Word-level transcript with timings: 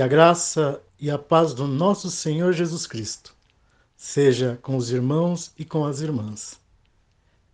Que 0.00 0.04
a 0.04 0.08
graça 0.08 0.82
e 0.98 1.10
a 1.10 1.18
paz 1.18 1.52
do 1.52 1.66
nosso 1.66 2.10
Senhor 2.10 2.54
Jesus 2.54 2.86
Cristo 2.86 3.36
seja 3.94 4.58
com 4.62 4.74
os 4.74 4.90
irmãos 4.90 5.52
e 5.58 5.62
com 5.62 5.84
as 5.84 6.00
irmãs. 6.00 6.58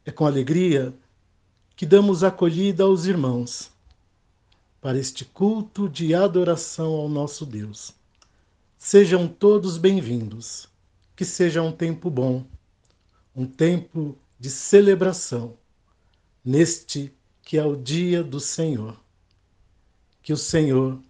É 0.04 0.12
com 0.12 0.24
alegria 0.24 0.94
que 1.74 1.84
damos 1.84 2.22
acolhida 2.22 2.84
aos 2.84 3.04
irmãos 3.04 3.72
para 4.80 4.96
este 4.96 5.24
culto 5.24 5.88
de 5.88 6.14
adoração 6.14 6.92
ao 6.92 7.08
nosso 7.08 7.44
Deus. 7.44 7.92
Sejam 8.78 9.26
todos 9.26 9.76
bem-vindos. 9.76 10.68
Que 11.16 11.24
seja 11.24 11.60
um 11.60 11.72
tempo 11.72 12.08
bom, 12.08 12.46
um 13.34 13.44
tempo 13.44 14.16
de 14.38 14.50
celebração, 14.50 15.54
neste 16.44 17.12
que 17.42 17.58
é 17.58 17.64
o 17.64 17.74
dia 17.74 18.22
do 18.22 18.38
Senhor. 18.38 18.96
Que 20.22 20.32
o 20.32 20.36
Senhor 20.36 21.02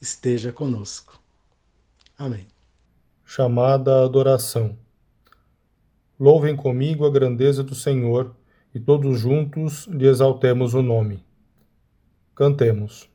esteja 0.00 0.52
conosco. 0.52 1.20
Amém. 2.18 2.46
Chamada 3.24 4.04
adoração. 4.04 4.76
Louvem 6.18 6.56
comigo 6.56 7.04
a 7.04 7.10
grandeza 7.10 7.62
do 7.62 7.74
Senhor 7.74 8.34
e 8.74 8.80
todos 8.80 9.20
juntos 9.20 9.86
lhe 9.86 10.06
exaltemos 10.06 10.74
o 10.74 10.82
nome. 10.82 11.24
Cantemos. 12.34 13.08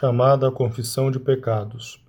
Chamada 0.00 0.48
a 0.48 0.50
confissão 0.50 1.10
de 1.10 1.20
pecados. 1.20 2.02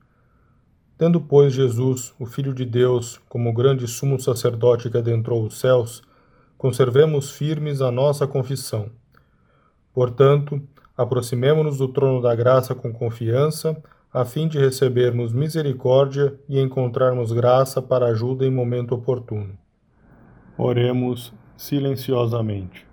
Tendo, 0.98 1.20
pois, 1.20 1.52
Jesus, 1.52 2.14
o 2.18 2.26
Filho 2.26 2.54
de 2.54 2.64
Deus, 2.64 3.20
como 3.28 3.52
grande 3.52 3.86
sumo 3.86 4.18
sacerdote 4.18 4.90
que 4.90 4.98
adentrou 4.98 5.44
os 5.44 5.60
céus, 5.60 6.02
conservemos 6.58 7.32
firmes 7.32 7.82
a 7.82 7.92
nossa 7.92 8.26
confissão. 8.26 8.90
Portanto, 9.94 10.62
aproximemo-nos 10.96 11.80
do 11.80 11.90
trono 11.90 12.22
da 12.22 12.34
graça 12.34 12.74
com 12.74 12.94
confiança, 12.94 13.76
a 14.14 14.24
fim 14.24 14.48
de 14.48 14.58
recebermos 14.58 15.34
misericórdia 15.34 16.34
e 16.48 16.62
encontrarmos 16.62 17.34
graça 17.34 17.82
para 17.82 18.06
ajuda 18.06 18.46
em 18.46 18.50
momento 18.50 18.96
oportuno. 18.96 19.58
Oremos 20.58 21.34
silenciosamente. 21.58 22.91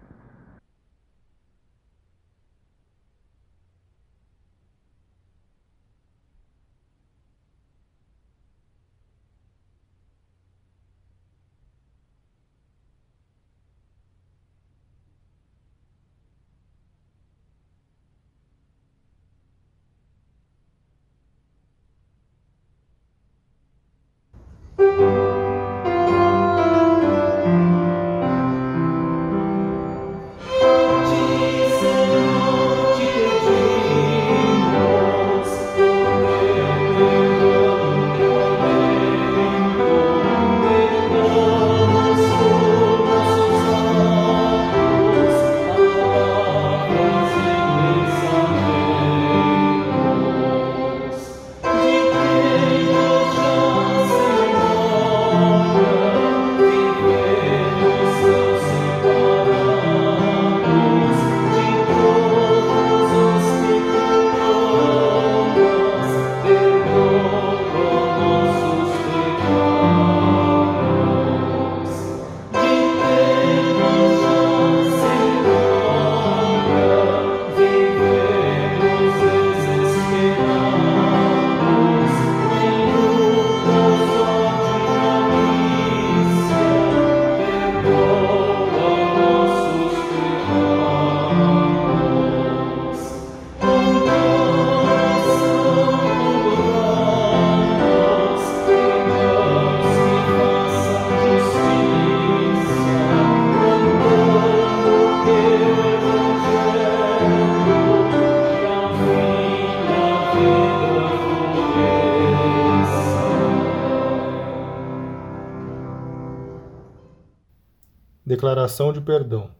Declaração 118.68 118.92
de 118.92 119.00
perdão. 119.00 119.50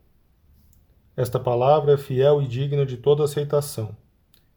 Esta 1.16 1.40
palavra 1.40 1.94
é 1.94 1.96
fiel 1.96 2.42
e 2.42 2.46
digna 2.46 2.84
de 2.84 2.98
toda 2.98 3.24
aceitação. 3.24 3.96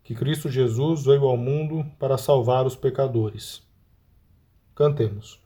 Que 0.04 0.14
Cristo 0.14 0.50
Jesus 0.50 1.06
veio 1.06 1.24
ao 1.24 1.38
mundo 1.38 1.90
para 1.98 2.18
salvar 2.18 2.66
os 2.66 2.76
pecadores. 2.76 3.64
Cantemos. 4.76 5.40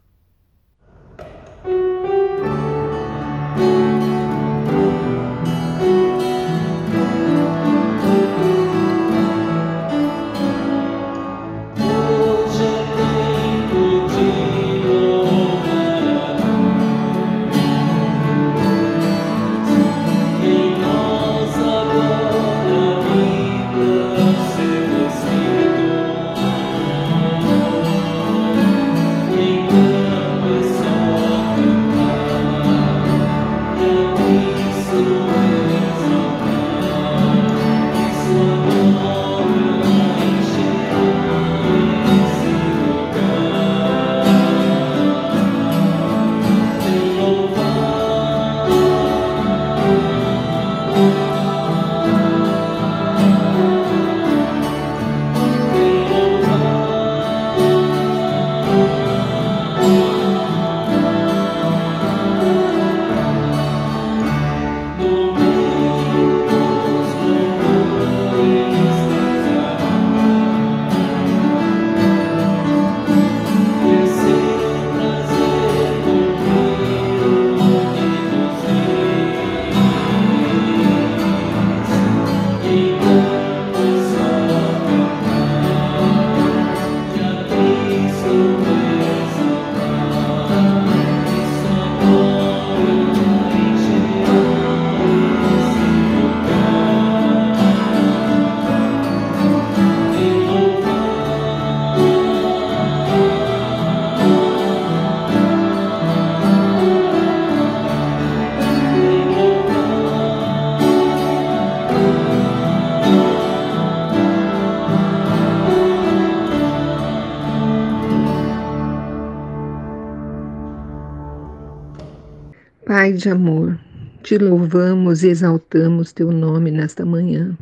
Pai 123.26 123.32
de 123.32 123.42
amor, 123.42 123.80
te 124.22 124.38
louvamos 124.38 125.24
e 125.24 125.30
exaltamos 125.30 126.14
teu 126.14 126.32
nome 126.32 126.70
nesta 126.70 127.04
manhã. 127.04 127.58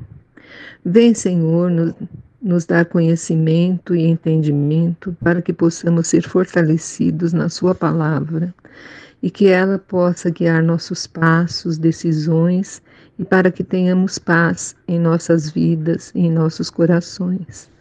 Vem, 0.83 1.13
Senhor, 1.13 1.71
nos, 1.71 1.93
nos 2.41 2.65
dar 2.65 2.83
conhecimento 2.83 3.95
e 3.95 4.03
entendimento 4.03 5.15
para 5.21 5.41
que 5.41 5.53
possamos 5.53 6.07
ser 6.07 6.23
fortalecidos 6.23 7.31
na 7.31 7.47
Sua 7.47 7.73
palavra 7.73 8.53
e 9.21 9.31
que 9.31 9.47
ela 9.47 9.79
possa 9.79 10.29
guiar 10.29 10.61
nossos 10.61 11.07
passos, 11.07 11.77
decisões 11.77 12.81
e 13.17 13.23
para 13.23 13.49
que 13.49 13.63
tenhamos 13.63 14.19
paz 14.19 14.75
em 14.85 14.99
nossas 14.99 15.49
vidas 15.49 16.11
e 16.13 16.25
em 16.25 16.29
nossos 16.29 16.69
corações. 16.69 17.71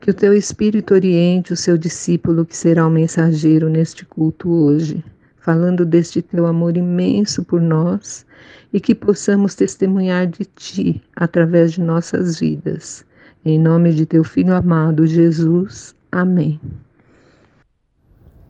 Que 0.00 0.10
o 0.10 0.14
teu 0.14 0.32
Espírito 0.32 0.94
oriente 0.94 1.52
o 1.52 1.56
seu 1.56 1.76
discípulo 1.76 2.46
que 2.46 2.56
será 2.56 2.86
o 2.86 2.90
mensageiro 2.90 3.68
neste 3.68 4.06
culto 4.06 4.50
hoje 4.50 5.04
falando 5.50 5.84
deste 5.84 6.22
teu 6.22 6.46
amor 6.46 6.76
imenso 6.76 7.42
por 7.42 7.60
nós 7.60 8.24
e 8.72 8.78
que 8.78 8.94
possamos 8.94 9.56
testemunhar 9.56 10.28
de 10.28 10.44
ti 10.44 11.02
através 11.16 11.72
de 11.72 11.80
nossas 11.80 12.38
vidas. 12.38 13.04
Em 13.44 13.58
nome 13.58 13.92
de 13.92 14.06
teu 14.06 14.22
Filho 14.22 14.54
amado 14.54 15.08
Jesus. 15.08 15.92
Amém. 16.12 16.60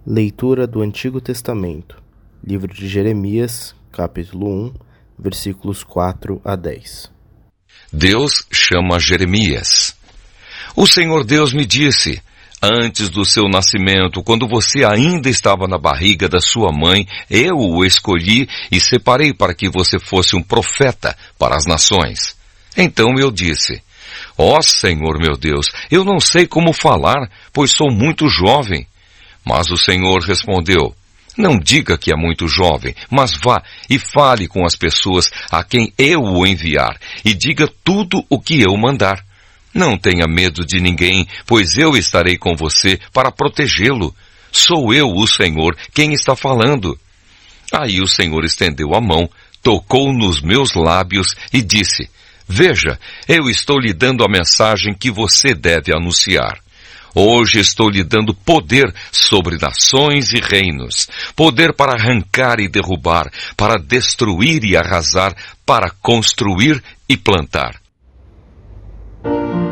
Leitura 0.07 0.66
do 0.66 0.83
Antigo 0.83 1.23
Testamento, 1.23 1.97
livro 2.45 2.69
de 2.69 2.87
Jeremias, 2.87 3.75
capítulo 3.90 4.66
1, 4.66 4.75
versículos 5.19 5.83
4 5.83 6.38
a 6.45 6.54
10. 6.54 7.11
Deus 7.90 8.47
chama 8.52 8.99
Jeremias. 8.99 9.97
O 10.76 10.87
Senhor 10.87 11.25
Deus 11.25 11.54
me 11.54 11.64
disse: 11.64 12.23
Antes 12.62 13.09
do 13.09 13.25
seu 13.25 13.49
nascimento, 13.49 14.23
quando 14.23 14.47
você 14.47 14.85
ainda 14.85 15.31
estava 15.31 15.67
na 15.67 15.79
barriga 15.79 16.29
da 16.29 16.40
sua 16.40 16.71
mãe, 16.71 17.07
eu 17.31 17.57
o 17.57 17.85
escolhi 17.85 18.47
e 18.71 18.79
separei 18.79 19.33
para 19.33 19.55
que 19.55 19.71
você 19.71 19.99
fosse 19.99 20.37
um 20.37 20.43
profeta 20.43 21.17
para 21.38 21.57
as 21.57 21.64
nações. 21.64 22.37
Então 22.76 23.19
eu 23.19 23.31
disse, 23.31 23.83
Ó 24.37 24.59
oh, 24.59 24.62
Senhor 24.62 25.19
meu 25.19 25.38
Deus, 25.38 25.73
eu 25.90 26.05
não 26.05 26.21
sei 26.21 26.47
como 26.47 26.73
falar, 26.73 27.31
pois 27.52 27.71
sou 27.71 27.90
muito 27.90 28.29
jovem. 28.29 28.87
Mas 29.43 29.71
o 29.71 29.79
Senhor 29.79 30.21
respondeu, 30.21 30.95
não 31.37 31.59
diga 31.59 31.97
que 31.97 32.12
é 32.12 32.17
muito 32.17 32.47
jovem, 32.47 32.95
mas 33.11 33.33
vá 33.43 33.62
e 33.88 33.99
fale 33.99 34.47
com 34.47 34.67
as 34.67 34.76
pessoas 34.76 35.31
a 35.50 35.64
quem 35.64 35.93
eu 35.97 36.21
o 36.21 36.47
enviar, 36.47 36.99
e 37.25 37.33
diga 37.33 37.67
tudo 37.83 38.25
o 38.29 38.38
que 38.38 38.61
eu 38.61 38.76
mandar. 38.76 39.25
Não 39.73 39.97
tenha 39.97 40.27
medo 40.27 40.67
de 40.67 40.81
ninguém, 40.81 41.27
pois 41.47 41.79
eu 41.79 41.97
estarei 41.97 42.37
com 42.37 42.57
você 42.57 42.99
para 43.12 43.31
protegê-lo. 43.31 44.15
Sou 44.50 44.93
eu, 44.93 45.09
o 45.15 45.27
Senhor, 45.27 45.77
quem 45.95 46.12
está 46.12 46.35
falando. 46.35 46.99
Aí 47.73 48.00
o 48.00 48.07
Senhor 48.07 48.45
estendeu 48.45 48.95
a 48.95 49.00
mão, 49.00 49.31
tocou 49.62 50.12
nos 50.12 50.43
meus 50.43 50.75
lábios 50.75 51.37
e 51.53 51.62
disse: 51.62 52.11
Veja, 52.49 52.99
eu 53.29 53.49
estou 53.49 53.79
lhe 53.79 53.93
dando 53.93 54.25
a 54.25 54.29
mensagem 54.29 54.93
que 54.93 55.11
você 55.11 55.55
deve 55.55 55.95
anunciar. 55.95 56.59
Hoje 57.15 57.59
estou 57.59 57.89
lhe 57.89 58.05
dando 58.05 58.33
poder 58.35 58.93
sobre 59.11 59.57
nações 59.57 60.33
e 60.33 60.41
reinos, 60.41 61.09
poder 61.35 61.73
para 61.73 61.93
arrancar 61.93 62.61
e 62.61 62.69
derrubar, 62.69 63.31
para 63.57 63.77
destruir 63.77 64.65
e 64.65 64.77
arrasar, 64.77 65.35
para 65.67 65.91
construir 66.00 66.83
e 67.09 67.17
plantar. 67.17 67.79
Thank 69.23 69.65
you. 69.65 69.70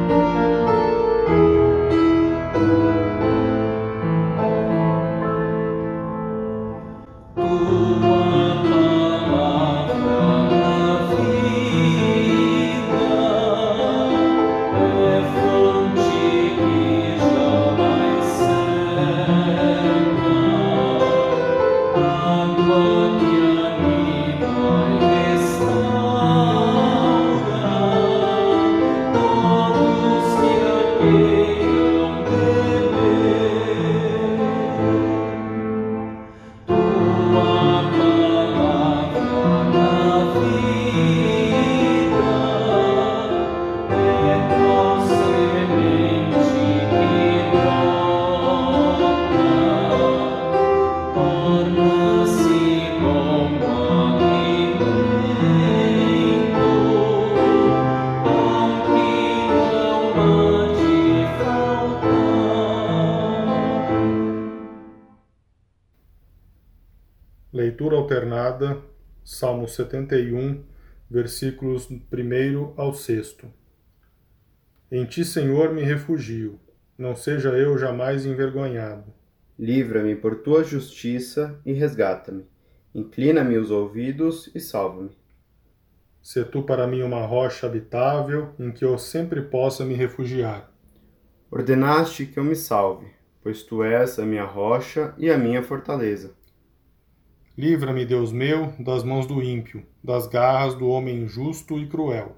71, 69.78 70.64
versículos 71.08 71.88
1 71.88 72.72
ao 72.76 72.92
6. 72.92 73.36
Em 74.90 75.04
ti, 75.04 75.24
Senhor, 75.24 75.72
me 75.72 75.82
refugio, 75.84 76.58
não 76.96 77.14
seja 77.14 77.50
eu 77.50 77.78
jamais 77.78 78.26
envergonhado. 78.26 79.14
Livra-me 79.56 80.16
por 80.16 80.42
tua 80.42 80.64
justiça 80.64 81.60
e 81.64 81.72
resgata-me. 81.72 82.44
Inclina-me 82.92 83.56
os 83.56 83.70
ouvidos 83.70 84.50
e 84.52 84.58
salva-me. 84.58 85.16
Se 86.20 86.44
tu 86.44 86.64
para 86.64 86.88
mim 86.88 87.02
uma 87.02 87.24
rocha 87.24 87.68
habitável 87.68 88.52
em 88.58 88.72
que 88.72 88.84
eu 88.84 88.98
sempre 88.98 89.42
possa 89.42 89.84
me 89.84 89.94
refugiar. 89.94 90.72
Ordenaste 91.52 92.26
que 92.26 92.38
eu 92.38 92.44
me 92.44 92.56
salve, 92.56 93.06
pois 93.44 93.62
tu 93.62 93.84
és 93.84 94.18
a 94.18 94.26
minha 94.26 94.44
rocha 94.44 95.14
e 95.16 95.30
a 95.30 95.38
minha 95.38 95.62
fortaleza. 95.62 96.37
Livra-me, 97.58 98.06
Deus 98.06 98.30
meu, 98.30 98.72
das 98.78 99.02
mãos 99.02 99.26
do 99.26 99.42
ímpio, 99.42 99.84
das 100.00 100.28
garras 100.28 100.76
do 100.76 100.86
homem 100.86 101.24
injusto 101.24 101.76
e 101.76 101.88
cruel. 101.88 102.36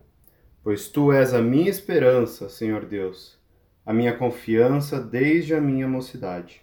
Pois 0.65 0.89
tu 0.89 1.13
és 1.13 1.35
a 1.35 1.43
minha 1.43 1.69
esperança, 1.69 2.49
Senhor 2.49 2.87
Deus, 2.87 3.39
a 3.85 3.93
minha 3.93 4.17
confiança 4.17 4.99
desde 4.99 5.55
a 5.55 5.61
minha 5.61 5.87
mocidade. 5.87 6.63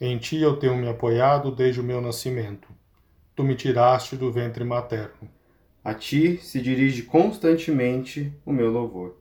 Em 0.00 0.16
ti 0.16 0.40
eu 0.40 0.60
tenho 0.60 0.76
me 0.76 0.88
apoiado 0.88 1.50
desde 1.50 1.80
o 1.80 1.82
meu 1.82 2.00
nascimento. 2.00 2.68
Tu 3.34 3.42
me 3.42 3.56
tiraste 3.56 4.14
do 4.14 4.30
ventre 4.30 4.62
materno. 4.62 5.28
A 5.82 5.92
ti 5.92 6.36
se 6.36 6.62
dirige 6.62 7.02
constantemente 7.02 8.32
o 8.46 8.52
meu 8.52 8.70
louvor. 8.70 9.19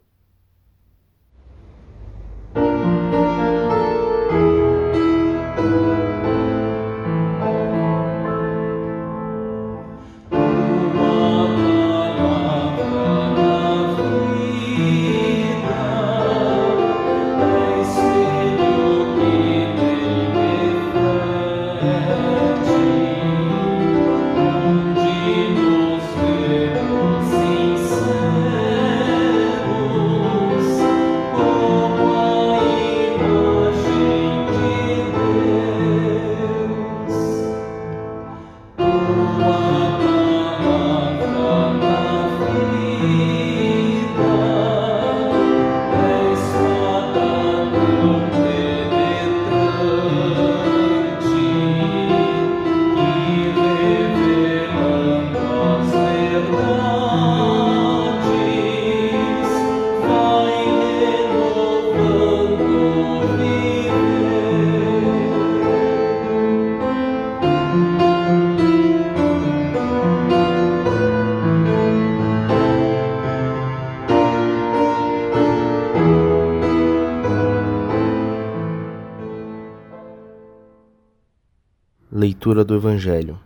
Leitura 82.49 82.65
do 82.65 82.75
Evangelho. 82.75 83.39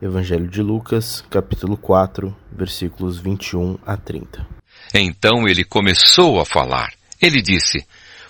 Evangelho 0.00 0.46
de 0.46 0.62
Lucas, 0.62 1.24
capítulo 1.28 1.76
4, 1.76 2.32
versículos 2.52 3.18
21 3.18 3.78
a 3.84 3.96
30. 3.96 4.46
Então 4.94 5.48
ele 5.48 5.64
começou 5.64 6.40
a 6.40 6.44
falar. 6.44 6.92
Ele 7.20 7.42
disse: 7.42 7.84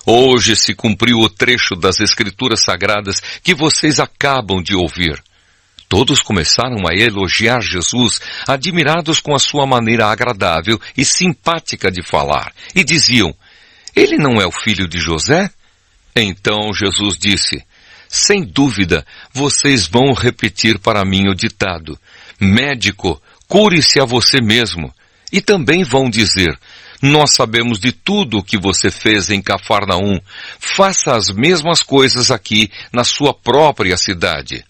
Hoje 0.07 0.57
se 0.57 0.75
cumpriu 0.75 1.19
o 1.19 1.29
trecho 1.29 1.77
das 1.77 2.01
Escrituras 2.01 2.61
Sagradas 2.61 3.21
que 3.43 3.55
vocês 3.55 4.01
acabam 4.01 4.63
de 4.63 4.75
ouvir. 4.75 5.23
Todos 5.91 6.23
começaram 6.23 6.79
a 6.89 6.95
elogiar 6.95 7.61
Jesus, 7.61 8.19
admirados 8.49 9.21
com 9.21 9.35
a 9.35 9.39
sua 9.39 9.67
maneira 9.67 10.07
agradável 10.07 10.81
e 10.97 11.05
simpática 11.05 11.91
de 11.91 12.03
falar, 12.03 12.51
e 12.75 12.83
diziam: 12.83 13.35
Ele 13.95 14.17
não 14.17 14.41
é 14.41 14.47
o 14.47 14.53
filho 14.53 14.89
de 14.89 14.99
José? 14.99 15.51
Então 16.17 16.73
Jesus 16.73 17.19
disse: 17.19 17.63
sem 18.15 18.45
dúvida, 18.45 19.05
vocês 19.33 19.89
vão 19.89 20.13
repetir 20.13 20.79
para 20.79 21.05
mim 21.05 21.29
o 21.29 21.35
ditado: 21.35 21.99
Médico, 22.41 23.21
cure-se 23.49 24.01
a 24.01 24.05
você 24.05 24.41
mesmo. 24.41 24.95
E 25.33 25.41
também 25.41 25.83
vão 25.83 26.09
dizer: 26.09 26.57
Nós 27.03 27.33
sabemos 27.33 27.81
de 27.81 27.91
tudo 27.91 28.39
o 28.39 28.43
que 28.43 28.57
você 28.57 28.89
fez 28.89 29.31
em 29.31 29.43
Cafarnaum. 29.43 30.21
Faça 30.61 31.17
as 31.17 31.29
mesmas 31.31 31.83
coisas 31.83 32.31
aqui 32.31 32.71
na 32.93 33.03
sua 33.03 33.35
própria 33.35 33.97
cidade. 33.97 34.65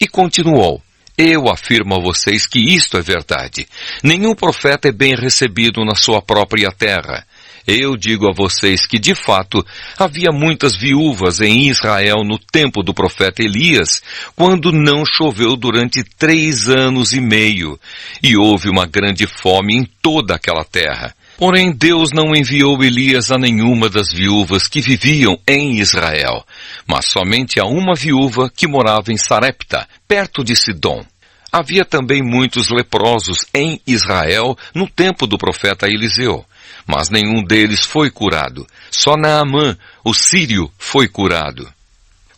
E 0.00 0.06
continuou: 0.06 0.80
Eu 1.18 1.48
afirmo 1.50 1.96
a 1.96 2.00
vocês 2.00 2.46
que 2.46 2.60
isto 2.60 2.96
é 2.96 3.02
verdade. 3.02 3.66
Nenhum 4.00 4.32
profeta 4.32 4.86
é 4.88 4.92
bem 4.92 5.16
recebido 5.16 5.84
na 5.84 5.96
sua 5.96 6.22
própria 6.22 6.70
terra. 6.70 7.25
Eu 7.66 7.96
digo 7.96 8.28
a 8.28 8.32
vocês 8.32 8.86
que, 8.86 8.96
de 8.96 9.12
fato, 9.12 9.66
havia 9.98 10.30
muitas 10.30 10.76
viúvas 10.76 11.40
em 11.40 11.68
Israel 11.68 12.22
no 12.24 12.38
tempo 12.38 12.80
do 12.80 12.94
profeta 12.94 13.42
Elias, 13.42 14.00
quando 14.36 14.70
não 14.70 15.04
choveu 15.04 15.56
durante 15.56 16.04
três 16.04 16.68
anos 16.68 17.12
e 17.12 17.20
meio, 17.20 17.76
e 18.22 18.36
houve 18.36 18.68
uma 18.68 18.86
grande 18.86 19.26
fome 19.26 19.74
em 19.74 19.84
toda 20.00 20.36
aquela 20.36 20.64
terra. 20.64 21.12
Porém, 21.36 21.72
Deus 21.72 22.12
não 22.12 22.36
enviou 22.36 22.84
Elias 22.84 23.32
a 23.32 23.36
nenhuma 23.36 23.90
das 23.90 24.12
viúvas 24.12 24.68
que 24.68 24.80
viviam 24.80 25.36
em 25.46 25.80
Israel, 25.80 26.46
mas 26.86 27.06
somente 27.06 27.60
a 27.60 27.64
uma 27.64 27.96
viúva 27.96 28.48
que 28.48 28.68
morava 28.68 29.12
em 29.12 29.16
Sarepta, 29.16 29.88
perto 30.06 30.44
de 30.44 30.54
Sidom. 30.54 31.04
Havia 31.50 31.84
também 31.84 32.22
muitos 32.22 32.70
leprosos 32.70 33.44
em 33.52 33.80
Israel 33.84 34.56
no 34.72 34.88
tempo 34.88 35.26
do 35.26 35.36
profeta 35.36 35.88
Eliseu 35.88 36.44
mas 36.86 37.08
nenhum 37.10 37.42
deles 37.42 37.84
foi 37.84 38.10
curado. 38.10 38.66
Só 38.90 39.16
Naamã, 39.16 39.76
o 40.04 40.12
sírio, 40.12 40.70
foi 40.78 41.08
curado. 41.08 41.68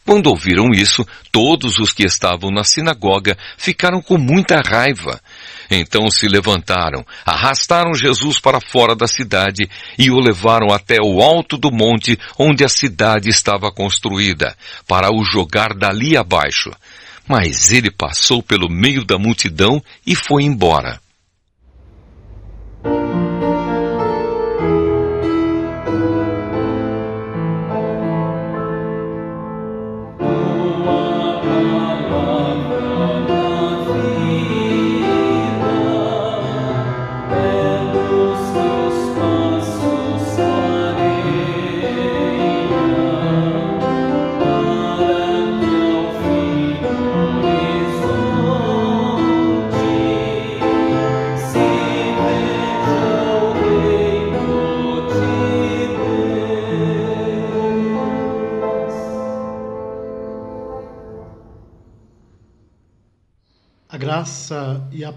Quando 0.08 0.28
ouviram 0.28 0.70
isso, 0.72 1.06
todos 1.30 1.78
os 1.78 1.92
que 1.92 2.02
estavam 2.02 2.50
na 2.50 2.64
sinagoga 2.64 3.36
ficaram 3.58 4.00
com 4.00 4.16
muita 4.16 4.58
raiva. 4.66 5.20
Então 5.70 6.10
se 6.10 6.26
levantaram, 6.26 7.04
arrastaram 7.26 7.92
Jesus 7.92 8.40
para 8.40 8.58
fora 8.58 8.96
da 8.96 9.06
cidade 9.06 9.68
e 9.98 10.10
o 10.10 10.18
levaram 10.18 10.72
até 10.72 10.96
o 10.98 11.20
alto 11.20 11.58
do 11.58 11.70
monte 11.70 12.18
onde 12.38 12.64
a 12.64 12.70
cidade 12.70 13.28
estava 13.28 13.70
construída, 13.70 14.56
para 14.86 15.12
o 15.12 15.22
jogar 15.22 15.74
dali 15.74 16.16
abaixo. 16.16 16.70
Mas 17.28 17.70
ele 17.70 17.90
passou 17.90 18.42
pelo 18.42 18.70
meio 18.70 19.04
da 19.04 19.18
multidão 19.18 19.82
e 20.06 20.14
foi 20.14 20.42
embora. 20.42 20.98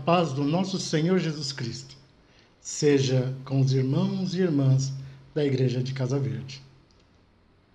Paz 0.05 0.33
do 0.33 0.43
nosso 0.43 0.79
Senhor 0.79 1.19
Jesus 1.19 1.51
Cristo 1.51 1.95
seja 2.59 3.35
com 3.45 3.59
os 3.59 3.73
irmãos 3.73 4.33
e 4.33 4.41
irmãs 4.41 4.91
da 5.33 5.45
Igreja 5.45 5.81
de 5.81 5.93
Casa 5.93 6.19
Verde. 6.19 6.61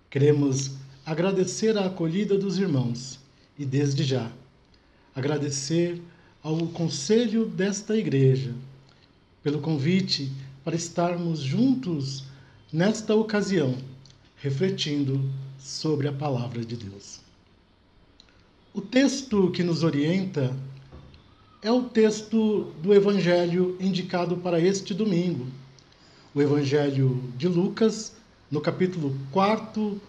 Queremos 0.09 0.71
agradecer 1.05 1.77
a 1.77 1.85
acolhida 1.85 2.37
dos 2.37 2.57
irmãos 2.57 3.19
e, 3.57 3.65
desde 3.65 4.03
já, 4.03 4.31
agradecer 5.15 6.01
ao 6.43 6.57
conselho 6.67 7.45
desta 7.45 7.97
igreja 7.97 8.53
pelo 9.43 9.59
convite 9.59 10.31
para 10.63 10.75
estarmos 10.75 11.39
juntos 11.39 12.25
nesta 12.71 13.15
ocasião, 13.15 13.77
refletindo 14.37 15.29
sobre 15.59 16.07
a 16.07 16.13
palavra 16.13 16.63
de 16.63 16.75
Deus. 16.75 17.19
O 18.73 18.81
texto 18.81 19.49
que 19.51 19.63
nos 19.63 19.83
orienta 19.83 20.55
é 21.61 21.71
o 21.71 21.83
texto 21.83 22.71
do 22.81 22.93
evangelho 22.93 23.75
indicado 23.79 24.37
para 24.37 24.59
este 24.59 24.93
domingo, 24.93 25.47
o 26.33 26.41
evangelho 26.41 27.23
de 27.35 27.47
Lucas, 27.47 28.15
no 28.49 28.61
capítulo 28.61 29.17
4, 29.31 29.99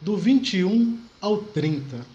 do 0.00 0.16
21 0.16 0.98
ao 1.20 1.38
30. 1.38 2.06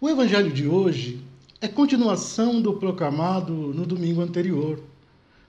O 0.00 0.08
evangelho 0.08 0.50
de 0.50 0.66
hoje 0.66 1.20
é 1.60 1.68
continuação 1.68 2.62
do 2.62 2.74
proclamado 2.74 3.52
no 3.52 3.84
domingo 3.84 4.22
anterior, 4.22 4.80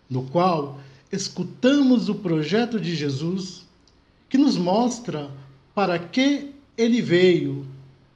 no 0.09 0.23
qual 0.23 0.79
escutamos 1.11 2.09
o 2.09 2.15
projeto 2.15 2.79
de 2.79 2.95
Jesus 2.95 3.65
que 4.27 4.37
nos 4.37 4.57
mostra 4.57 5.31
para 5.73 5.97
que 5.97 6.51
ele 6.77 7.01
veio, 7.01 7.65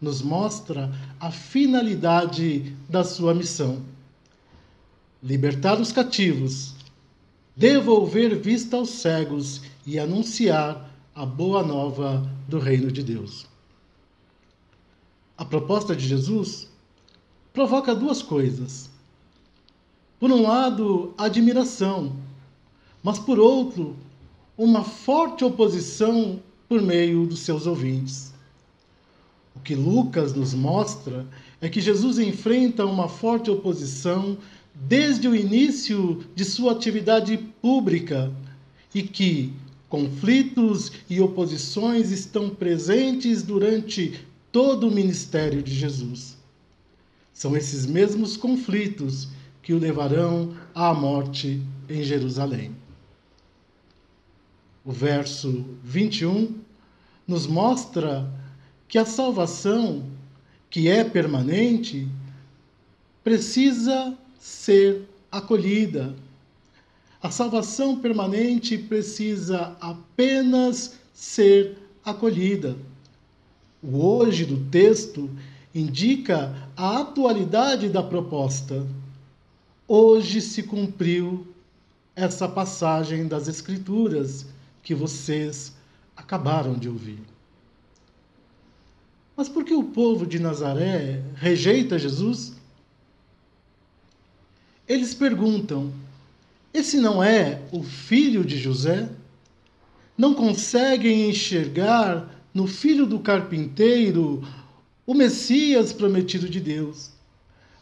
nos 0.01 0.21
mostra 0.21 0.91
a 1.23 1.31
finalidade 1.31 2.75
da 2.89 3.01
sua 3.01 3.33
missão: 3.33 3.81
libertar 5.23 5.79
os 5.79 5.89
cativos, 5.89 6.75
devolver 7.55 8.37
vista 8.37 8.75
aos 8.75 8.89
cegos 8.89 9.61
e 9.85 9.97
anunciar 9.97 10.93
a 11.15 11.25
boa 11.25 11.63
nova 11.63 12.29
do 12.45 12.59
reino 12.59 12.91
de 12.91 13.01
Deus. 13.01 13.45
A 15.37 15.45
proposta 15.45 15.95
de 15.95 16.05
Jesus 16.05 16.69
provoca 17.53 17.95
duas 17.95 18.21
coisas. 18.21 18.89
Por 20.19 20.29
um 20.29 20.41
lado, 20.41 21.13
admiração, 21.17 22.17
mas 23.01 23.17
por 23.17 23.39
outro, 23.39 23.95
uma 24.57 24.83
forte 24.83 25.45
oposição 25.45 26.41
por 26.67 26.81
meio 26.81 27.25
dos 27.25 27.39
seus 27.39 27.65
ouvintes. 27.65 28.32
O 29.55 29.59
que 29.59 29.75
Lucas 29.75 30.33
nos 30.33 30.53
mostra 30.53 31.25
é 31.61 31.69
que 31.69 31.79
Jesus 31.81 32.19
enfrenta 32.19 32.85
uma 32.85 33.07
forte 33.07 33.49
oposição 33.49 34.37
desde 34.73 35.27
o 35.27 35.35
início 35.35 36.23
de 36.35 36.43
sua 36.43 36.71
atividade 36.71 37.37
pública 37.61 38.31
e 38.93 39.03
que 39.03 39.53
conflitos 39.87 40.91
e 41.09 41.21
oposições 41.21 42.11
estão 42.11 42.49
presentes 42.49 43.43
durante 43.43 44.25
todo 44.51 44.87
o 44.87 44.91
ministério 44.91 45.61
de 45.61 45.73
Jesus. 45.73 46.37
São 47.33 47.55
esses 47.55 47.85
mesmos 47.85 48.35
conflitos 48.35 49.27
que 49.61 49.73
o 49.73 49.79
levarão 49.79 50.55
à 50.73 50.93
morte 50.93 51.61
em 51.89 52.03
Jerusalém. 52.03 52.75
O 54.83 54.91
verso 54.91 55.63
21 55.83 56.55
nos 57.27 57.47
mostra 57.47 58.29
que 58.87 58.97
a 58.97 59.05
salvação, 59.05 60.03
que 60.69 60.87
é 60.87 61.03
permanente, 61.03 62.07
precisa 63.23 64.17
ser 64.39 65.07
acolhida. 65.31 66.15
A 67.21 67.31
salvação 67.31 67.97
permanente 67.99 68.77
precisa 68.77 69.77
apenas 69.79 70.99
ser 71.13 71.77
acolhida. 72.03 72.75
O 73.81 74.05
hoje 74.05 74.45
do 74.45 74.69
texto 74.69 75.29
indica 75.73 76.53
a 76.75 76.99
atualidade 76.99 77.89
da 77.89 78.03
proposta. 78.03 78.85
Hoje 79.87 80.41
se 80.41 80.63
cumpriu 80.63 81.47
essa 82.15 82.47
passagem 82.47 83.27
das 83.27 83.47
Escrituras 83.47 84.45
que 84.83 84.93
vocês 84.93 85.73
acabaram 86.15 86.75
de 86.75 86.89
ouvir. 86.89 87.32
Mas 89.35 89.49
por 89.49 89.63
que 89.63 89.73
o 89.73 89.83
povo 89.83 90.25
de 90.25 90.39
Nazaré 90.39 91.21
rejeita 91.35 91.97
Jesus? 91.97 92.53
Eles 94.87 95.13
perguntam: 95.13 95.91
esse 96.73 96.97
não 96.97 97.23
é 97.23 97.61
o 97.71 97.83
filho 97.83 98.43
de 98.43 98.57
José? 98.57 99.07
Não 100.17 100.33
conseguem 100.33 101.29
enxergar 101.29 102.43
no 102.51 102.65
filho 102.65 103.05
do 103.05 103.19
carpinteiro 103.19 104.43
o 105.05 105.13
Messias 105.13 105.93
prometido 105.93 106.49
de 106.49 106.59
Deus. 106.59 107.11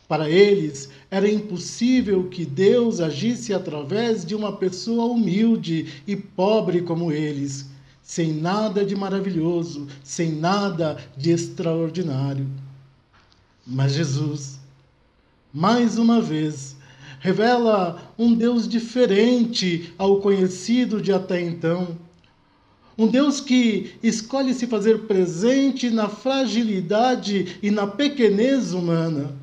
Para 0.09 0.29
eles, 0.29 0.89
era 1.09 1.29
impossível 1.29 2.27
que 2.27 2.43
Deus 2.43 2.99
agisse 2.99 3.53
através 3.53 4.25
de 4.25 4.35
uma 4.35 4.57
pessoa 4.57 5.05
humilde 5.05 6.03
e 6.05 6.17
pobre 6.17 6.81
como 6.81 7.13
eles, 7.13 7.67
sem 8.01 8.33
nada 8.33 8.85
de 8.85 8.95
maravilhoso, 8.95 9.87
sem 10.03 10.31
nada 10.31 10.97
de 11.15 11.31
extraordinário. 11.31 12.47
Mas 13.65 13.93
Jesus, 13.93 14.59
mais 15.53 15.97
uma 15.97 16.19
vez, 16.19 16.75
revela 17.19 18.13
um 18.17 18.33
Deus 18.33 18.67
diferente 18.67 19.93
ao 19.97 20.19
conhecido 20.19 21.01
de 21.01 21.13
até 21.13 21.41
então 21.41 21.97
um 22.97 23.07
Deus 23.07 23.39
que 23.39 23.95
escolhe 24.03 24.53
se 24.53 24.67
fazer 24.67 25.07
presente 25.07 25.89
na 25.89 26.07
fragilidade 26.07 27.57
e 27.59 27.71
na 27.71 27.87
pequenez 27.87 28.73
humana, 28.73 29.35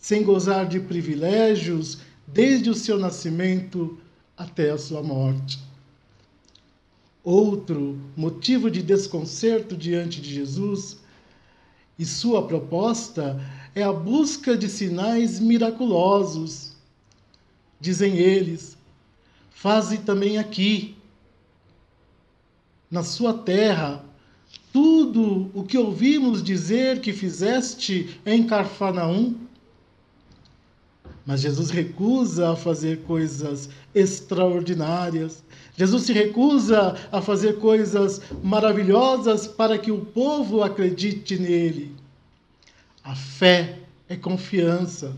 sem 0.00 0.24
gozar 0.24 0.66
de 0.66 0.80
privilégios 0.80 1.98
desde 2.26 2.70
o 2.70 2.74
seu 2.74 2.98
nascimento 2.98 3.98
até 4.36 4.70
a 4.70 4.78
sua 4.78 5.00
morte. 5.00 5.60
Outro 7.24 7.98
motivo 8.16 8.70
de 8.70 8.82
desconcerto 8.82 9.76
diante 9.76 10.20
de 10.20 10.32
Jesus 10.34 10.98
e 11.98 12.04
sua 12.04 12.46
proposta 12.46 13.40
é 13.74 13.82
a 13.82 13.92
busca 13.92 14.56
de 14.56 14.68
sinais 14.68 15.38
miraculosos. 15.38 16.72
Dizem 17.80 18.16
eles: 18.16 18.76
faze 19.50 19.98
também 19.98 20.38
aqui 20.38 20.96
na 22.90 23.02
sua 23.02 23.32
terra 23.32 24.04
tudo 24.72 25.50
o 25.54 25.62
que 25.62 25.78
ouvimos 25.78 26.42
dizer 26.42 27.00
que 27.00 27.12
fizeste 27.12 28.20
em 28.26 28.44
Carfanaum. 28.44 29.36
Mas 31.24 31.40
Jesus 31.40 31.70
recusa 31.70 32.50
a 32.50 32.56
fazer 32.56 33.02
coisas 33.02 33.68
extraordinárias. 33.94 35.42
Jesus 35.76 36.02
se 36.02 36.12
recusa 36.12 36.96
a 37.12 37.20
fazer 37.20 37.58
coisas 37.58 38.20
maravilhosas 38.42 39.46
para 39.46 39.78
que 39.78 39.92
o 39.92 40.04
povo 40.04 40.62
acredite 40.62 41.38
nele. 41.38 41.94
A 43.04 43.14
fé 43.14 43.78
é 44.08 44.16
confiança. 44.16 45.14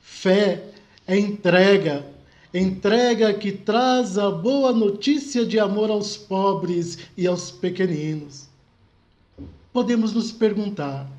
Fé 0.00 0.62
é 1.06 1.18
entrega 1.18 2.14
entrega 2.54 3.34
que 3.34 3.50
traz 3.50 4.16
a 4.16 4.30
boa 4.30 4.72
notícia 4.72 5.44
de 5.44 5.58
amor 5.58 5.90
aos 5.90 6.16
pobres 6.16 6.98
e 7.16 7.26
aos 7.26 7.50
pequeninos. 7.50 8.48
Podemos 9.72 10.12
nos 10.12 10.30
perguntar, 10.30 11.10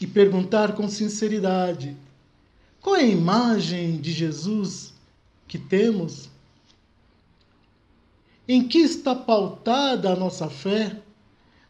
e 0.00 0.06
perguntar 0.06 0.74
com 0.74 0.88
sinceridade: 0.88 1.96
qual 2.84 2.96
é 2.96 3.00
a 3.00 3.06
imagem 3.06 3.96
de 3.96 4.12
Jesus 4.12 4.92
que 5.48 5.56
temos? 5.56 6.28
Em 8.46 8.68
que 8.68 8.76
está 8.76 9.14
pautada 9.14 10.12
a 10.12 10.14
nossa 10.14 10.50
fé? 10.50 10.94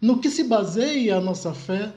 No 0.01 0.19
que 0.19 0.29
se 0.29 0.43
baseia 0.43 1.19
a 1.19 1.21
nossa 1.21 1.55
fé? 1.55 1.93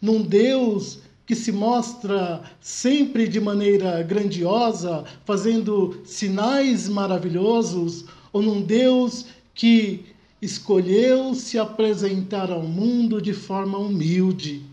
Num 0.00 0.22
Deus 0.22 1.00
que 1.26 1.34
se 1.34 1.50
mostra 1.50 2.40
sempre 2.60 3.26
de 3.26 3.40
maneira 3.40 4.00
grandiosa, 4.04 5.04
fazendo 5.24 6.00
sinais 6.04 6.88
maravilhosos, 6.88 8.04
ou 8.32 8.40
num 8.40 8.62
Deus 8.62 9.26
que 9.52 10.06
escolheu 10.40 11.34
se 11.34 11.58
apresentar 11.58 12.48
ao 12.52 12.62
mundo 12.62 13.20
de 13.20 13.32
forma 13.32 13.76
humilde, 13.76 14.67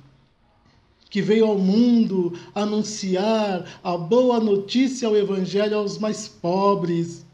que 1.15 1.21
veio 1.21 1.45
ao 1.45 1.57
mundo 1.57 2.37
anunciar 2.53 3.79
a 3.81 3.95
boa 3.95 4.37
notícia 4.37 5.07
ao 5.07 5.15
Evangelho 5.15 5.77
aos 5.77 5.97
mais 5.97 6.27
pobres, 6.27 7.25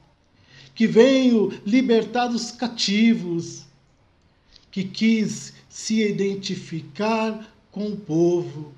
que 0.75 0.85
veio 0.85 1.51
libertar 1.65 2.29
os 2.29 2.51
cativos, 2.51 3.65
que 4.69 4.83
quis 4.83 5.53
se 5.67 5.99
identificar 5.99 7.51
com 7.71 7.87
o 7.87 7.97
povo 7.97 8.71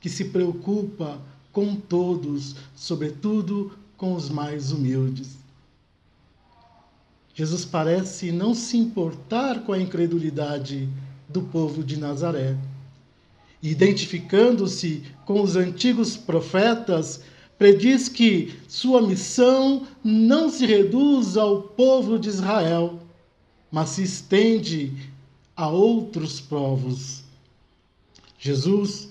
que 0.00 0.08
se 0.08 0.26
preocupa 0.26 1.20
com 1.50 1.74
todos, 1.74 2.54
sobretudo 2.76 3.76
com 3.96 4.14
os 4.14 4.30
mais 4.30 4.70
humildes. 4.70 5.36
Jesus 7.34 7.64
parece 7.64 8.30
não 8.30 8.54
se 8.54 8.76
importar 8.76 9.64
com 9.64 9.72
a 9.72 9.80
incredulidade 9.80 10.88
do 11.28 11.42
povo 11.42 11.82
de 11.82 11.96
Nazaré. 11.96 12.56
Identificando-se 13.64 15.02
com 15.24 15.40
os 15.40 15.56
antigos 15.56 16.18
profetas, 16.18 17.22
prediz 17.56 18.10
que 18.10 18.52
sua 18.68 19.00
missão 19.00 19.86
não 20.04 20.50
se 20.50 20.66
reduz 20.66 21.38
ao 21.38 21.62
povo 21.62 22.18
de 22.18 22.28
Israel, 22.28 23.00
mas 23.72 23.88
se 23.88 24.02
estende 24.02 24.92
a 25.56 25.66
outros 25.66 26.42
povos. 26.42 27.24
Jesus, 28.38 29.08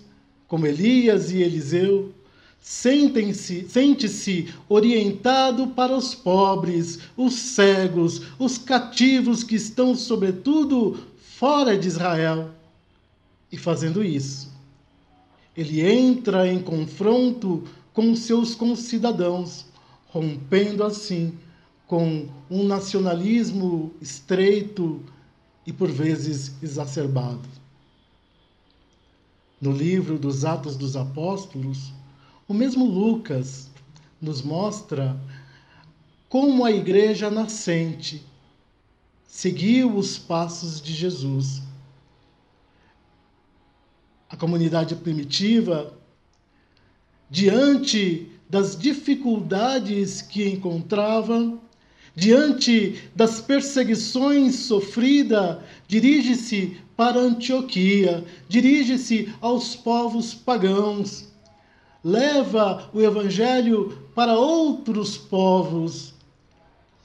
como 0.48 0.68
Elias 0.68 1.32
e 1.32 1.42
Eliseu, 1.42 2.14
sente-se 2.62 3.68
sente 3.68 4.54
orientado 4.70 5.70
para 5.70 5.98
os 5.98 6.14
pobres, 6.14 7.00
os 7.18 7.34
cegos, 7.34 8.22
os 8.38 8.60
cativos 8.60 9.44
que 9.44 9.56
estão, 9.56 9.96
sobretudo, 9.96 11.00
fora 11.18 11.76
de 11.76 11.88
Israel. 11.88 12.52
E 13.54 13.58
fazendo 13.58 14.04
isso, 14.04 14.52
ele 15.56 15.80
entra 15.80 16.52
em 16.52 16.60
confronto 16.60 17.64
com 17.94 18.16
seus 18.16 18.56
concidadãos, 18.56 19.68
rompendo 20.08 20.84
assim 20.84 21.38
com 21.86 22.28
um 22.50 22.64
nacionalismo 22.64 23.94
estreito 24.02 25.04
e 25.68 25.72
por 25.72 25.88
vezes 25.88 26.54
exacerbado. 26.64 27.48
No 29.62 29.72
livro 29.72 30.18
dos 30.18 30.44
Atos 30.44 30.76
dos 30.76 30.96
Apóstolos, 30.96 31.94
o 32.48 32.56
mesmo 32.56 32.86
Lucas 32.86 33.70
nos 34.20 34.42
mostra 34.42 35.16
como 36.28 36.66
a 36.66 36.72
igreja 36.72 37.30
nascente 37.30 38.26
seguiu 39.28 39.96
os 39.96 40.18
passos 40.18 40.82
de 40.82 40.92
Jesus. 40.92 41.62
A 44.34 44.36
comunidade 44.36 44.96
primitiva 44.96 45.94
diante 47.30 48.32
das 48.50 48.76
dificuldades 48.76 50.24
que 50.24 50.50
encontrava, 50.50 51.54
diante 52.16 53.00
das 53.16 53.40
perseguições 53.40 54.56
sofridas, 54.56 55.60
dirige-se 55.88 56.78
para 56.98 57.20
Antioquia, 57.20 58.26
dirige-se 58.50 59.32
aos 59.40 59.76
povos 59.76 60.34
pagãos, 60.34 61.32
leva 62.04 62.90
o 62.92 63.00
evangelho 63.02 64.00
para 64.16 64.34
outros 64.36 65.16
povos, 65.16 66.16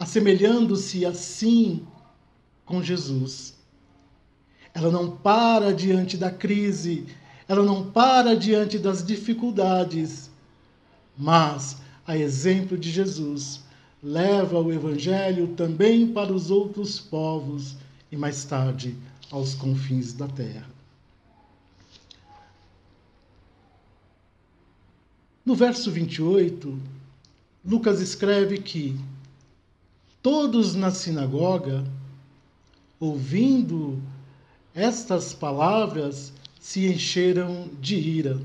assemelhando-se 0.01 1.05
assim 1.05 1.87
com 2.65 2.83
Jesus. 2.83 3.58
Ela 4.79 4.93
não 4.93 5.11
para 5.11 5.75
diante 5.75 6.17
da 6.17 6.31
crise, 6.31 7.05
ela 7.49 7.65
não 7.65 7.91
para 7.91 8.37
diante 8.37 8.79
das 8.79 9.05
dificuldades, 9.05 10.31
mas, 11.17 11.79
a 12.07 12.17
exemplo 12.17 12.79
de 12.79 12.89
Jesus, 12.89 13.65
leva 14.01 14.61
o 14.61 14.73
Evangelho 14.73 15.49
também 15.49 16.07
para 16.07 16.33
os 16.33 16.49
outros 16.49 17.01
povos 17.01 17.75
e 18.13 18.17
mais 18.17 18.45
tarde 18.45 18.97
aos 19.33 19.53
confins 19.53 20.13
da 20.13 20.29
terra. 20.29 20.71
No 25.45 25.57
verso 25.57 25.91
28, 25.91 26.79
Lucas 27.65 28.01
escreve 28.01 28.59
que 28.59 28.97
todos 30.23 30.77
na 30.77 30.93
sinagoga, 30.93 31.85
ouvindo 33.01 34.01
estas 34.79 35.35
palavras, 35.35 36.33
se 36.61 36.87
encheram 36.87 37.69
de 37.81 37.97
ira. 37.97 38.41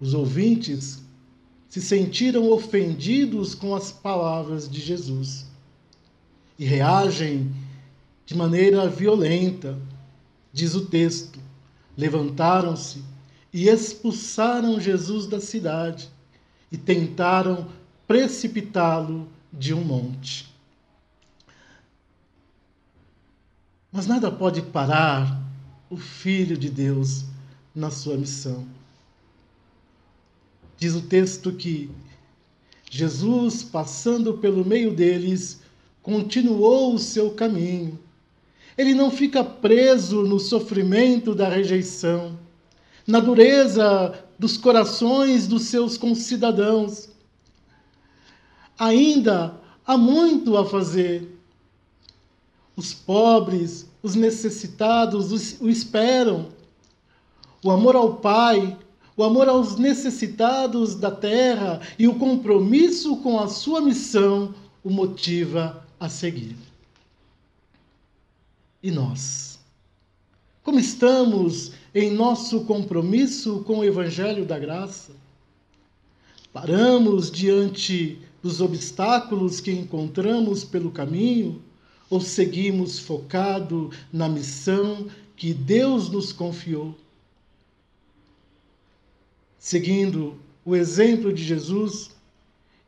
Os 0.00 0.14
ouvintes 0.14 1.02
se 1.68 1.82
sentiram 1.82 2.48
ofendidos 2.50 3.54
com 3.54 3.74
as 3.74 3.90
palavras 3.90 4.68
de 4.68 4.80
Jesus 4.80 5.46
e 6.56 6.64
reagem 6.64 7.52
de 8.24 8.36
maneira 8.36 8.88
violenta. 8.88 9.76
Diz 10.52 10.76
o 10.76 10.86
texto: 10.86 11.40
levantaram-se 11.96 13.02
e 13.52 13.68
expulsaram 13.68 14.78
Jesus 14.78 15.26
da 15.26 15.40
cidade 15.40 16.08
e 16.70 16.76
tentaram 16.76 17.66
precipitá-lo 18.06 19.28
de 19.52 19.74
um 19.74 19.82
monte. 19.82 20.53
Mas 23.96 24.08
nada 24.08 24.28
pode 24.28 24.60
parar 24.60 25.40
o 25.88 25.96
Filho 25.96 26.56
de 26.56 26.68
Deus 26.68 27.26
na 27.72 27.92
sua 27.92 28.16
missão. 28.16 28.66
Diz 30.76 30.96
o 30.96 31.02
texto 31.02 31.52
que 31.52 31.88
Jesus, 32.90 33.62
passando 33.62 34.34
pelo 34.34 34.64
meio 34.64 34.92
deles, 34.92 35.60
continuou 36.02 36.92
o 36.92 36.98
seu 36.98 37.30
caminho. 37.30 37.96
Ele 38.76 38.94
não 38.94 39.12
fica 39.12 39.44
preso 39.44 40.22
no 40.22 40.40
sofrimento 40.40 41.32
da 41.32 41.48
rejeição, 41.48 42.36
na 43.06 43.20
dureza 43.20 44.24
dos 44.36 44.56
corações 44.56 45.46
dos 45.46 45.66
seus 45.66 45.96
concidadãos. 45.96 47.10
Ainda 48.76 49.54
há 49.86 49.96
muito 49.96 50.56
a 50.56 50.66
fazer. 50.66 51.33
Os 52.76 52.92
pobres, 52.92 53.86
os 54.02 54.14
necessitados 54.14 55.58
o 55.60 55.68
esperam. 55.68 56.48
O 57.62 57.70
amor 57.70 57.96
ao 57.96 58.16
Pai, 58.16 58.76
o 59.16 59.22
amor 59.22 59.48
aos 59.48 59.76
necessitados 59.76 60.94
da 60.94 61.10
terra 61.10 61.80
e 61.98 62.08
o 62.08 62.16
compromisso 62.16 63.16
com 63.18 63.38
a 63.38 63.48
sua 63.48 63.80
missão 63.80 64.54
o 64.82 64.90
motiva 64.90 65.84
a 65.98 66.08
seguir. 66.08 66.56
E 68.82 68.90
nós? 68.90 69.58
Como 70.62 70.78
estamos 70.78 71.72
em 71.94 72.10
nosso 72.10 72.64
compromisso 72.64 73.62
com 73.66 73.78
o 73.78 73.84
Evangelho 73.84 74.44
da 74.44 74.58
Graça? 74.58 75.12
Paramos 76.52 77.30
diante 77.30 78.18
dos 78.42 78.60
obstáculos 78.60 79.60
que 79.60 79.70
encontramos 79.70 80.64
pelo 80.64 80.90
caminho 80.90 81.62
ou 82.10 82.20
seguimos 82.20 82.98
focado 82.98 83.90
na 84.12 84.28
missão 84.28 85.08
que 85.36 85.52
Deus 85.52 86.08
nos 86.08 86.32
confiou? 86.32 86.94
Seguindo 89.58 90.38
o 90.64 90.76
exemplo 90.76 91.32
de 91.32 91.42
Jesus 91.42 92.10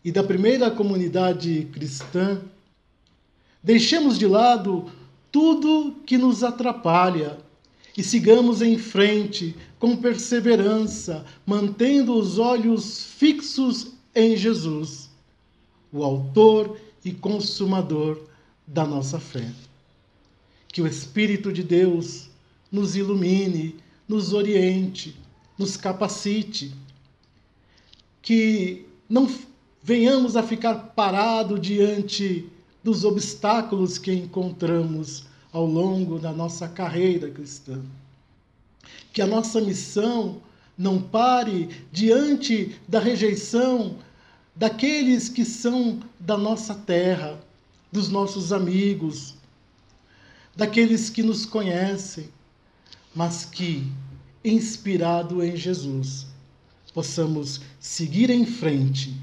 e 0.04 0.12
da 0.12 0.22
primeira 0.22 0.70
comunidade 0.70 1.68
cristã, 1.72 2.40
deixemos 3.62 4.18
de 4.18 4.26
lado 4.26 4.90
tudo 5.32 5.96
que 6.06 6.16
nos 6.16 6.44
atrapalha 6.44 7.38
e 7.96 8.02
sigamos 8.02 8.60
em 8.60 8.78
frente 8.78 9.56
com 9.78 9.96
perseverança, 9.96 11.24
mantendo 11.46 12.14
os 12.14 12.38
olhos 12.38 13.04
fixos 13.04 13.92
em 14.14 14.36
Jesus, 14.36 15.10
o 15.92 16.04
Autor 16.04 16.78
e 17.04 17.12
Consumador 17.12 18.20
da 18.66 18.84
nossa 18.84 19.20
fé. 19.20 19.50
Que 20.68 20.82
o 20.82 20.86
Espírito 20.86 21.52
de 21.52 21.62
Deus 21.62 22.28
nos 22.70 22.96
ilumine, 22.96 23.76
nos 24.08 24.32
oriente, 24.32 25.16
nos 25.58 25.76
capacite, 25.76 26.74
que 28.20 28.86
não 29.08 29.30
venhamos 29.82 30.36
a 30.36 30.42
ficar 30.42 30.74
parado 30.94 31.58
diante 31.58 32.50
dos 32.82 33.04
obstáculos 33.04 33.98
que 33.98 34.12
encontramos 34.12 35.26
ao 35.52 35.64
longo 35.64 36.18
da 36.18 36.32
nossa 36.32 36.68
carreira 36.68 37.30
cristã. 37.30 37.80
Que 39.12 39.22
a 39.22 39.26
nossa 39.26 39.60
missão 39.60 40.42
não 40.76 41.00
pare 41.00 41.68
diante 41.90 42.78
da 42.86 42.98
rejeição 42.98 43.96
daqueles 44.54 45.28
que 45.28 45.44
são 45.44 46.00
da 46.18 46.36
nossa 46.36 46.74
terra, 46.74 47.38
dos 47.96 48.10
nossos 48.10 48.52
amigos, 48.52 49.36
daqueles 50.54 51.08
que 51.08 51.22
nos 51.22 51.46
conhecem, 51.46 52.28
mas 53.14 53.46
que, 53.46 53.90
inspirado 54.44 55.42
em 55.42 55.56
Jesus, 55.56 56.26
possamos 56.92 57.62
seguir 57.80 58.28
em 58.28 58.44
frente, 58.44 59.18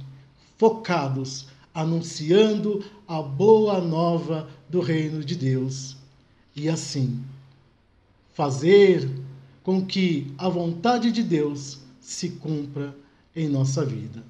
focados, 0.57 1.45
anunciando 1.71 2.83
a 3.07 3.21
boa 3.21 3.79
nova 3.79 4.49
do 4.67 4.81
reino 4.81 5.23
de 5.23 5.35
Deus. 5.35 5.95
E 6.55 6.67
assim, 6.67 7.23
fazer 8.33 9.07
com 9.61 9.85
que 9.85 10.33
a 10.35 10.49
vontade 10.49 11.11
de 11.11 11.21
Deus 11.21 11.77
se 12.01 12.29
cumpra 12.29 12.97
em 13.35 13.47
nossa 13.47 13.85
vida. 13.85 14.23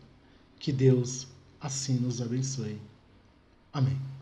Que 0.60 0.74
Deus 0.74 1.28
assim 1.62 1.94
nos 1.94 2.22
abençoe. 2.22 2.78
Amém. 3.72 4.13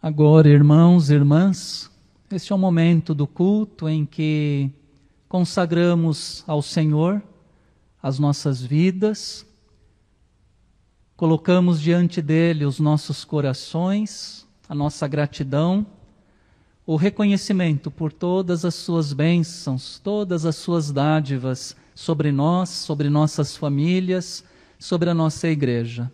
Agora, 0.00 0.48
irmãos 0.48 1.10
e 1.10 1.14
irmãs, 1.14 1.90
este 2.30 2.52
é 2.52 2.54
o 2.54 2.58
momento 2.58 3.12
do 3.12 3.26
culto 3.26 3.88
em 3.88 4.06
que 4.06 4.70
consagramos 5.28 6.44
ao 6.46 6.62
Senhor 6.62 7.20
as 8.00 8.16
nossas 8.16 8.62
vidas, 8.62 9.44
colocamos 11.16 11.80
diante 11.80 12.22
dele 12.22 12.64
os 12.64 12.78
nossos 12.78 13.24
corações, 13.24 14.46
a 14.68 14.74
nossa 14.74 15.08
gratidão, 15.08 15.84
o 16.86 16.94
reconhecimento 16.94 17.90
por 17.90 18.12
todas 18.12 18.64
as 18.64 18.76
suas 18.76 19.12
bênçãos, 19.12 19.98
todas 19.98 20.46
as 20.46 20.54
suas 20.54 20.92
dádivas 20.92 21.74
sobre 21.92 22.30
nós, 22.30 22.68
sobre 22.68 23.10
nossas 23.10 23.56
famílias, 23.56 24.44
sobre 24.78 25.10
a 25.10 25.14
nossa 25.14 25.48
igreja 25.48 26.08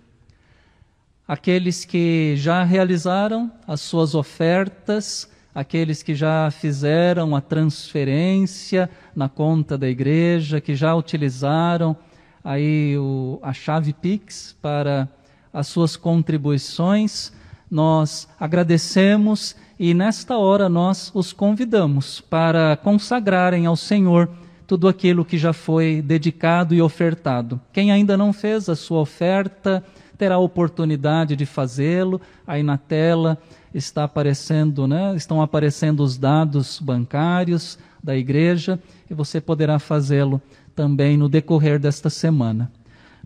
aqueles 1.27 1.85
que 1.85 2.35
já 2.37 2.63
realizaram 2.63 3.51
as 3.67 3.81
suas 3.81 4.15
ofertas, 4.15 5.29
aqueles 5.55 6.03
que 6.03 6.15
já 6.15 6.51
fizeram 6.51 7.35
a 7.35 7.41
transferência 7.41 8.91
na 9.15 9.29
conta 9.29 9.79
da 9.79 9.89
igreja, 9.89 10.61
que 10.61 10.75
já 10.75 10.95
utilizaram 10.95 11.97
aí 12.43 12.97
o, 12.99 13.39
a 13.43 13.53
chave 13.53 13.93
Pix 13.93 14.55
para 14.61 15.09
as 15.53 15.67
suas 15.69 15.97
contribuições, 15.97 17.33
nós 17.71 18.29
agradecemos 18.39 19.57
e 19.79 19.95
nesta 19.95 20.37
hora 20.37 20.69
nós 20.69 21.11
os 21.15 21.33
convidamos 21.33 22.21
para 22.21 22.77
consagrarem 22.77 23.67
ao 23.67 23.77
Senhor 23.77 24.29
tudo 24.67 24.89
aquilo 24.89 25.25
que 25.25 25.39
já 25.39 25.53
foi 25.53 26.03
dedicado 26.03 26.75
e 26.75 26.83
ofertado. 26.83 27.61
Quem 27.73 27.93
ainda 27.93 28.17
não 28.17 28.33
fez 28.33 28.69
a 28.69 28.77
sua 28.77 29.01
oferta, 29.01 29.85
terá 30.17 30.37
a 30.37 30.39
oportunidade 30.39 31.37
de 31.37 31.47
fazê-lo. 31.47 32.21
Aí 32.47 32.63
na 32.63 32.79
tela 32.79 33.39
está 33.75 34.05
aparecendo, 34.05 34.87
né, 34.87 35.15
estão 35.17 35.43
aparecendo 35.43 36.01
os 36.01 36.17
dados 36.17 36.79
bancários 36.81 37.79
da 38.03 38.17
igreja 38.17 38.79
e 39.11 39.15
você 39.15 39.41
poderá 39.41 39.79
fazê-lo 39.79 40.41
também 40.75 41.17
no 41.17 41.29
decorrer 41.29 41.79
desta 41.79 42.11
semana. 42.11 42.71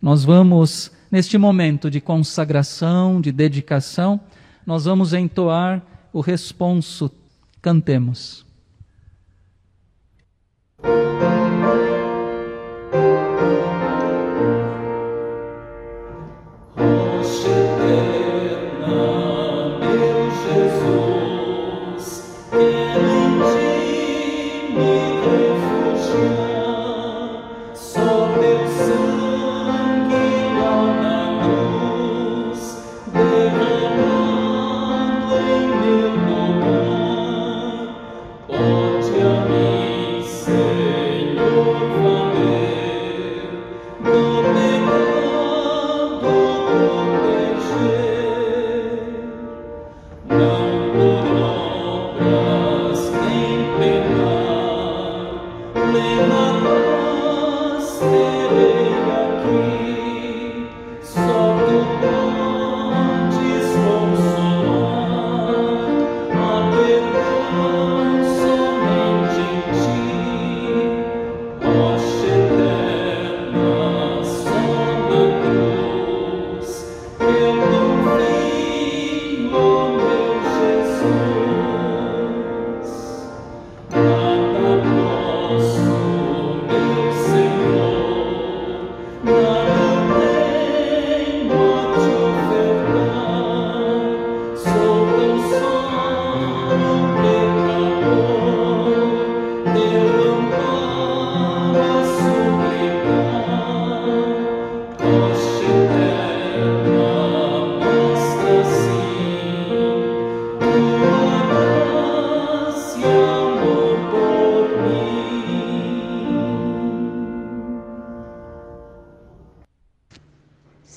Nós 0.01 0.25
vamos, 0.25 0.91
neste 1.11 1.37
momento 1.37 1.91
de 1.91 2.01
consagração, 2.01 3.21
de 3.21 3.33
dedicação, 3.33 4.21
nós 4.65 4.85
vamos 4.85 5.13
entoar 5.13 5.83
o 6.13 6.21
responso. 6.21 7.11
Cantemos. 7.61 8.47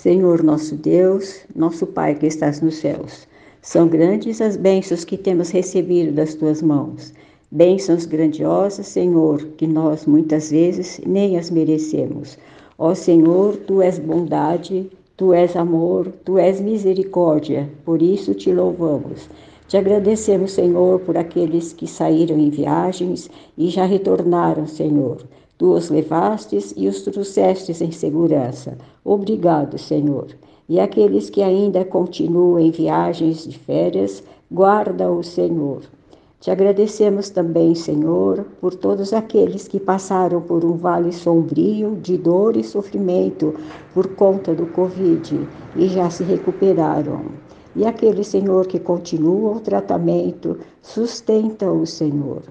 Senhor 0.02 0.42
nosso 0.42 0.74
Deus, 0.74 1.42
nosso 1.56 1.86
Pai 1.86 2.16
que 2.16 2.26
estás 2.26 2.60
nos 2.60 2.78
céus, 2.78 3.28
são 3.62 3.88
grandes 3.88 4.42
as 4.42 4.58
bênçãos 4.58 5.06
que 5.06 5.16
temos 5.16 5.52
recebido 5.52 6.12
das 6.12 6.34
tuas 6.34 6.60
mãos. 6.60 7.14
Bênçãos 7.52 8.08
grandiosas, 8.08 8.88
Senhor, 8.88 9.50
que 9.58 9.68
nós 9.68 10.08
muitas 10.08 10.50
vezes 10.50 11.00
nem 11.06 11.38
as 11.38 11.52
merecemos. 11.52 12.36
Ó 12.80 12.96
Senhor, 12.96 13.58
tu 13.58 13.80
és 13.80 14.00
bondade, 14.00 14.90
tu 15.16 15.34
és 15.34 15.56
amor, 15.56 16.12
tu 16.26 16.40
és 16.40 16.60
misericórdia, 16.60 17.70
por 17.86 18.02
isso 18.02 18.34
te 18.34 18.52
louvamos. 18.52 19.30
Te 19.68 19.78
agradecemos, 19.78 20.54
Senhor, 20.54 21.02
por 21.02 21.16
aqueles 21.16 21.74
que 21.74 21.86
saíram 21.86 22.40
em 22.40 22.50
viagens 22.50 23.30
e 23.56 23.70
já 23.70 23.86
retornaram, 23.86 24.66
Senhor. 24.66 25.20
Tu 25.62 25.72
os 25.72 25.92
levastes 25.92 26.74
e 26.76 26.88
os 26.88 27.04
trouxestes 27.04 27.82
em 27.82 27.92
segurança. 27.92 28.76
Obrigado, 29.06 29.78
Senhor. 29.78 30.26
E 30.68 30.80
aqueles 30.80 31.30
que 31.30 31.44
ainda 31.44 31.86
continuam 31.86 32.60
em 32.60 32.72
viagens 32.72 33.48
de 33.48 33.60
férias, 33.60 34.24
guarda 34.50 35.12
o 35.12 35.22
Senhor. 35.22 35.84
Te 36.40 36.50
agradecemos 36.50 37.30
também, 37.30 37.76
Senhor, 37.76 38.44
por 38.60 38.74
todos 38.74 39.14
aqueles 39.14 39.68
que 39.68 39.80
passaram 39.80 40.42
por 40.42 40.66
um 40.66 40.78
vale 40.78 41.12
sombrio 41.12 41.96
de 42.02 42.18
dor 42.18 42.58
e 42.58 42.64
sofrimento 42.64 43.54
por 43.94 44.16
conta 44.16 44.56
do 44.56 44.66
Covid 44.66 45.48
e 45.76 45.88
já 45.90 46.10
se 46.10 46.24
recuperaram. 46.24 47.22
E 47.76 47.86
aqueles, 47.86 48.26
Senhor, 48.26 48.66
que 48.66 48.80
continuam 48.80 49.58
o 49.58 49.60
tratamento, 49.60 50.58
sustenta 50.82 51.72
o 51.72 51.86
Senhor. 51.86 52.42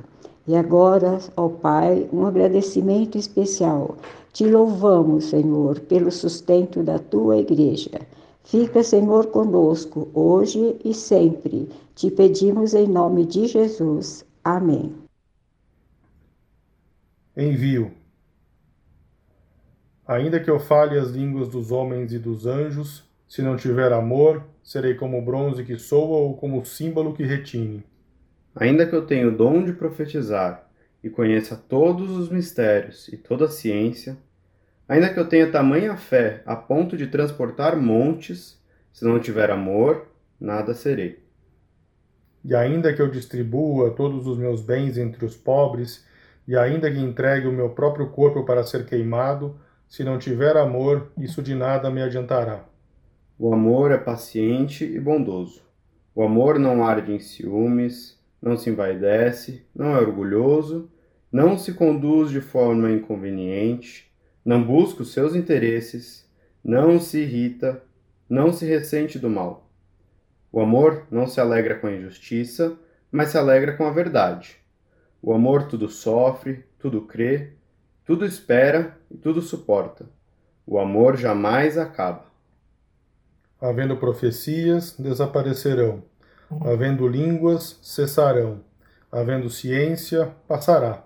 E 0.47 0.57
agora, 0.57 1.19
ó 1.37 1.49
Pai, 1.49 2.09
um 2.13 2.27
agradecimento 2.27 3.19
especial. 3.19 3.97
Te 4.33 4.47
louvamos, 4.47 5.27
Senhor, 5.27 5.81
pelo 5.81 6.11
sustento 6.11 6.83
da 6.83 6.99
tua 6.99 7.39
igreja. 7.39 8.01
Fica, 8.45 8.83
Senhor, 8.83 9.27
conosco, 9.27 10.09
hoje 10.15 10.77
e 10.85 10.95
sempre. 10.95 11.69
Te 11.95 12.11
pedimos 12.11 12.75
em 12.75 12.89
nome 12.89 13.27
de 13.27 13.47
Jesus. 13.47 14.25
Amém. 14.43 14.93
Envio. 17.37 17.93
Ainda 20.07 20.41
que 20.41 20.51
eu 20.51 20.59
fale 20.59 20.99
as 20.99 21.11
línguas 21.11 21.49
dos 21.49 21.71
homens 21.71 22.13
e 22.13 22.19
dos 22.19 22.45
anjos, 22.47 23.05
se 23.29 23.43
não 23.43 23.57
tiver 23.57 23.93
amor, 23.93 24.45
serei 24.63 24.95
como 24.95 25.23
bronze 25.23 25.65
que 25.65 25.79
soa 25.79 26.19
ou 26.19 26.37
como 26.37 26.65
símbolo 26.65 27.15
que 27.15 27.23
retine. 27.23 27.85
Ainda 28.55 28.87
que 28.87 28.95
eu 28.95 29.07
tenha 29.07 29.29
o 29.29 29.37
dom 29.37 29.65
de 29.65 29.73
profetizar 29.73 30.69
e 31.03 31.09
conheça 31.09 31.57
todos 31.57 32.11
os 32.11 32.29
mistérios 32.29 33.09
e 33.09 33.17
toda 33.17 33.47
a 33.47 33.51
ciência, 33.51 34.17
ainda 34.89 35.13
que 35.13 35.19
eu 35.19 35.29
tenha 35.29 35.51
tamanha 35.51 35.97
fé 35.97 36.43
a 36.45 36.57
ponto 36.57 36.97
de 36.97 37.07
transportar 37.07 37.77
montes, 37.77 38.61
se 38.93 39.05
não 39.05 39.21
tiver 39.21 39.51
amor, 39.51 40.09
nada 40.39 40.75
serei. 40.75 41.23
E 42.45 42.55
ainda 42.55 42.93
que 42.93 43.01
eu 43.01 43.11
distribua 43.11 43.91
todos 43.91 44.27
os 44.27 44.37
meus 44.37 44.61
bens 44.61 44.99
entre 44.99 45.25
os 45.25 45.37
pobres, 45.37 46.05
e 46.47 46.57
ainda 46.57 46.91
que 46.91 46.99
entregue 46.99 47.47
o 47.47 47.53
meu 47.53 47.71
próprio 47.71 48.09
corpo 48.09 48.45
para 48.45 48.65
ser 48.65 48.85
queimado, 48.85 49.57
se 49.89 50.03
não 50.03 50.19
tiver 50.19 50.57
amor, 50.57 51.13
isso 51.17 51.43
de 51.43 51.55
nada 51.55 51.91
me 51.91 52.03
adiantará. 52.03 52.65
O 53.39 53.55
amor 53.55 53.91
é 53.91 53.99
paciente 53.99 54.85
e 54.85 54.99
bondoso. 54.99 55.63
O 56.15 56.23
amor 56.23 56.59
não 56.59 56.85
arde 56.85 57.13
em 57.13 57.19
ciúmes, 57.19 58.20
não 58.41 58.57
se 58.57 58.71
envaidece, 58.71 59.65
não 59.75 59.97
é 59.97 60.01
orgulhoso, 60.01 60.91
não 61.31 61.59
se 61.59 61.73
conduz 61.75 62.31
de 62.31 62.41
forma 62.41 62.91
inconveniente, 62.91 64.11
não 64.45 64.63
busca 64.63 65.03
os 65.03 65.13
seus 65.13 65.35
interesses, 65.35 66.29
não 66.65 66.99
se 66.99 67.21
irrita, 67.21 67.83
não 68.29 68.53
se 68.53 68.67
ressente 68.67 69.19
do 69.19 69.29
mal. 69.29 69.71
O 70.53 70.61
amor 70.61 71.07
não 71.11 71.27
se 71.27 71.41
alegra 71.41 71.79
com 71.79 71.87
a 71.87 71.93
injustiça, 71.93 72.77
mas 73.11 73.29
se 73.29 73.39
alegra 73.39 73.77
com 73.77 73.87
a 73.87 73.93
verdade. 73.93 74.57
O 75.23 75.33
amor 75.33 75.69
tudo 75.69 75.89
sofre, 75.89 76.65
tudo 76.79 77.03
crê, 77.03 77.53
tudo 78.05 78.25
espera 78.25 78.99
e 79.11 79.17
tudo 79.17 79.43
suporta. 79.43 80.09
O 80.67 80.79
amor 80.79 81.17
jamais 81.17 81.77
acaba. 81.77 82.25
Havendo 83.61 83.97
profecias, 83.97 84.97
desaparecerão. 84.99 86.03
Havendo 86.59 87.07
línguas, 87.07 87.79
cessarão. 87.81 88.61
Havendo 89.11 89.49
ciência, 89.49 90.35
passará. 90.49 91.05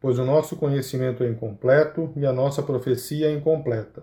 Pois 0.00 0.18
o 0.18 0.24
nosso 0.24 0.56
conhecimento 0.56 1.22
é 1.22 1.28
incompleto 1.28 2.12
e 2.16 2.26
a 2.26 2.32
nossa 2.32 2.62
profecia 2.64 3.28
é 3.28 3.32
incompleta. 3.32 4.02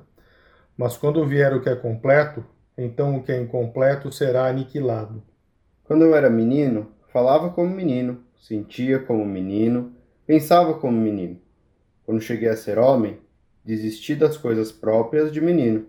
Mas 0.78 0.96
quando 0.96 1.26
vier 1.28 1.54
o 1.54 1.62
que 1.62 1.68
é 1.68 1.76
completo, 1.76 2.46
então 2.78 3.18
o 3.18 3.24
que 3.24 3.34
é 3.34 3.42
incompleto 3.42 4.10
será 4.10 4.48
aniquilado. 4.48 5.22
Quando 5.84 6.06
eu 6.06 6.16
era 6.16 6.30
menino, 6.30 6.88
falava 7.12 7.50
como 7.50 7.76
menino, 7.76 8.24
sentia 8.40 9.00
como 9.00 9.26
menino, 9.26 9.94
pensava 10.26 10.76
como 10.76 10.98
menino. 10.98 11.42
Quando 12.06 12.22
cheguei 12.22 12.48
a 12.48 12.56
ser 12.56 12.80
homem, 12.80 13.20
desisti 13.66 14.16
das 14.16 14.38
coisas 14.38 14.72
próprias 14.72 15.30
de 15.30 15.42
menino. 15.42 15.86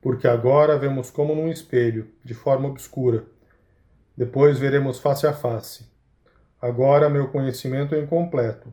Porque 0.00 0.26
agora 0.26 0.78
vemos 0.78 1.10
como 1.10 1.34
num 1.34 1.48
espelho, 1.48 2.08
de 2.24 2.34
forma 2.34 2.68
obscura. 2.68 3.24
Depois 4.16 4.58
veremos 4.58 4.98
face 4.98 5.26
a 5.26 5.32
face. 5.32 5.86
Agora 6.60 7.08
meu 7.08 7.28
conhecimento 7.28 7.94
é 7.94 8.00
incompleto. 8.00 8.72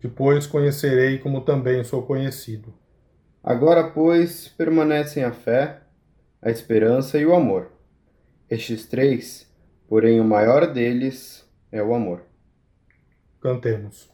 Depois 0.00 0.46
conhecerei 0.46 1.18
como 1.18 1.42
também 1.42 1.84
sou 1.84 2.02
conhecido. 2.02 2.74
Agora, 3.42 3.90
pois, 3.90 4.48
permanecem 4.48 5.24
a 5.24 5.32
fé, 5.32 5.80
a 6.40 6.50
esperança 6.50 7.18
e 7.18 7.26
o 7.26 7.34
amor. 7.34 7.70
Estes 8.48 8.86
três, 8.86 9.50
porém 9.88 10.20
o 10.20 10.24
maior 10.24 10.72
deles 10.72 11.48
é 11.70 11.82
o 11.82 11.94
amor. 11.94 12.22
Cantemos. 13.40 14.11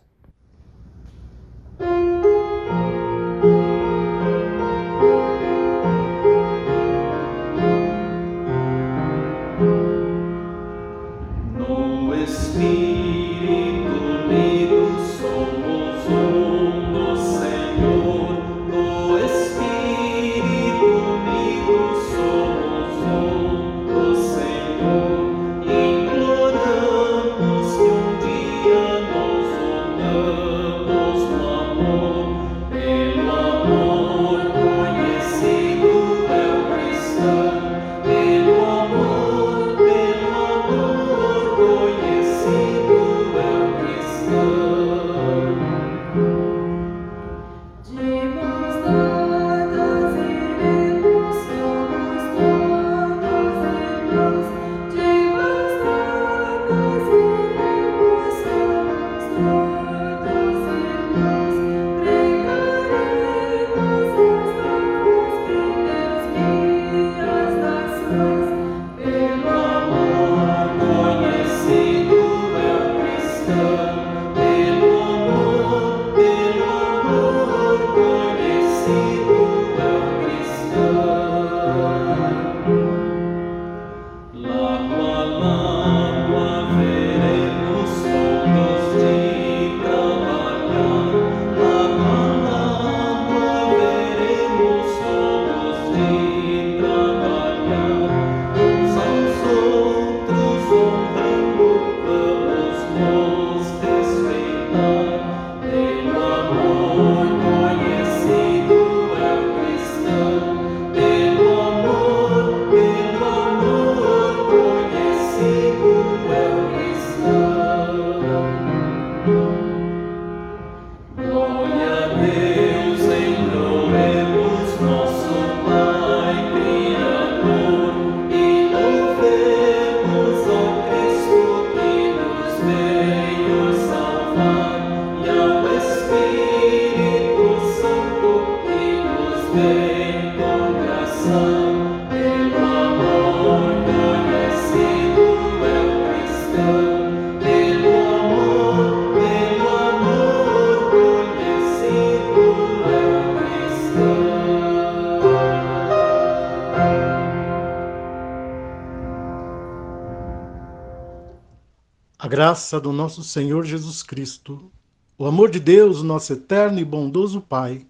Graça 162.48 162.80
do 162.80 162.92
nosso 162.92 163.22
Senhor 163.22 163.62
Jesus 163.62 164.02
Cristo, 164.02 164.72
o 165.18 165.26
amor 165.26 165.50
de 165.50 165.60
Deus, 165.60 166.02
nosso 166.02 166.32
eterno 166.32 166.80
e 166.80 166.84
bondoso 166.84 167.42
Pai, 167.42 167.86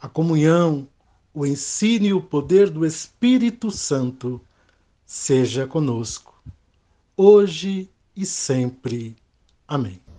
a 0.00 0.08
comunhão, 0.08 0.86
o 1.34 1.44
ensino 1.44 2.06
e 2.06 2.12
o 2.12 2.22
poder 2.22 2.70
do 2.70 2.86
Espírito 2.86 3.72
Santo 3.72 4.40
seja 5.04 5.66
conosco, 5.66 6.40
hoje 7.16 7.90
e 8.14 8.24
sempre. 8.24 9.16
Amém. 9.66 10.11